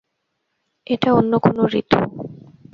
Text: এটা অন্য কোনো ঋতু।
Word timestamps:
এটা 0.87 1.09
অন্য 1.13 1.33
কোনো 1.39 1.61
ঋতু। 1.73 1.99